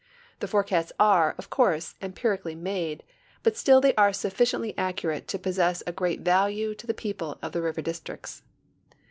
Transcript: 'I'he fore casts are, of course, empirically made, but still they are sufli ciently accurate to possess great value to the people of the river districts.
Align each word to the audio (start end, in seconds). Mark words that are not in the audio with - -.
'I'he 0.41 0.47
fore 0.47 0.63
casts 0.63 0.91
are, 0.99 1.35
of 1.37 1.51
course, 1.51 1.93
empirically 2.01 2.55
made, 2.55 3.03
but 3.43 3.55
still 3.55 3.79
they 3.79 3.93
are 3.93 4.09
sufli 4.09 4.47
ciently 4.71 4.73
accurate 4.75 5.27
to 5.27 5.37
possess 5.37 5.83
great 5.95 6.21
value 6.21 6.73
to 6.73 6.87
the 6.87 6.93
people 6.95 7.37
of 7.43 7.51
the 7.51 7.61
river 7.61 7.83
districts. 7.83 8.41